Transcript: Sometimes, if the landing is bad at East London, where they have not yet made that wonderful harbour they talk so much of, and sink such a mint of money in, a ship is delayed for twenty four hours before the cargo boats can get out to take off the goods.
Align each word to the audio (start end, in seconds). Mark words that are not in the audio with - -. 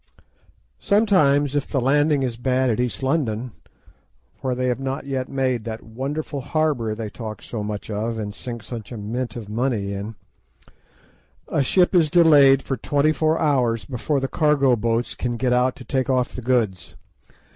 Sometimes, 0.79 1.55
if 1.55 1.67
the 1.67 1.79
landing 1.79 2.23
is 2.23 2.35
bad 2.35 2.71
at 2.71 2.79
East 2.79 3.03
London, 3.03 3.51
where 4.39 4.55
they 4.55 4.65
have 4.65 4.79
not 4.79 5.05
yet 5.05 5.29
made 5.29 5.63
that 5.65 5.83
wonderful 5.83 6.41
harbour 6.41 6.95
they 6.95 7.07
talk 7.11 7.39
so 7.39 7.63
much 7.63 7.87
of, 7.91 8.17
and 8.17 8.33
sink 8.33 8.63
such 8.63 8.91
a 8.91 8.97
mint 8.97 9.35
of 9.35 9.47
money 9.47 9.93
in, 9.93 10.15
a 11.49 11.61
ship 11.61 11.93
is 11.93 12.09
delayed 12.09 12.63
for 12.63 12.77
twenty 12.77 13.11
four 13.11 13.37
hours 13.39 13.85
before 13.85 14.19
the 14.19 14.27
cargo 14.27 14.75
boats 14.75 15.13
can 15.13 15.37
get 15.37 15.53
out 15.53 15.75
to 15.75 15.83
take 15.85 16.09
off 16.09 16.29
the 16.33 16.41
goods. 16.41 16.95